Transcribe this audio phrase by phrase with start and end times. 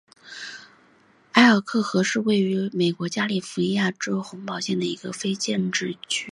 [1.33, 6.29] 埃尔克河是位于美国加利福尼亚州洪堡县的一个非建制地区。